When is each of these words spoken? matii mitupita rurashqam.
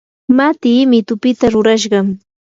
matii 0.37 0.79
mitupita 0.91 1.45
rurashqam. 1.53 2.07